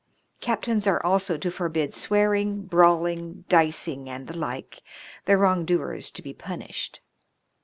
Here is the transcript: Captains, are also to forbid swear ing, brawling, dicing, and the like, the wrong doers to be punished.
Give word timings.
Captains, 0.39 0.87
are 0.87 1.05
also 1.05 1.37
to 1.37 1.51
forbid 1.51 1.93
swear 1.93 2.33
ing, 2.33 2.63
brawling, 2.63 3.45
dicing, 3.49 4.09
and 4.09 4.25
the 4.27 4.35
like, 4.35 4.81
the 5.25 5.37
wrong 5.37 5.63
doers 5.63 6.09
to 6.09 6.23
be 6.23 6.33
punished. 6.33 7.01